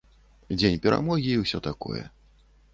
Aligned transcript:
Дзень 0.59 0.81
перамогі, 0.87 1.29
і 1.35 1.41
ўсё 1.45 1.63
такое. 1.71 2.03